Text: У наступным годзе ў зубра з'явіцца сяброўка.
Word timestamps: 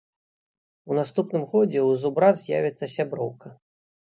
У 0.91 0.95
наступным 0.99 1.45
годзе 1.51 1.79
ў 1.83 1.89
зубра 2.05 2.29
з'явіцца 2.41 2.85
сяброўка. 2.95 3.47